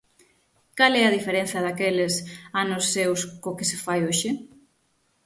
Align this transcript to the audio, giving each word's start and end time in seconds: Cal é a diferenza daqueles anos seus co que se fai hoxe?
Cal 0.77 0.93
é 1.01 1.03
a 1.05 1.15
diferenza 1.17 1.63
daqueles 1.67 2.13
anos 2.63 2.83
seus 2.95 3.19
co 3.41 3.57
que 3.57 3.69
se 3.71 3.77
fai 3.85 3.99
hoxe? 4.07 4.29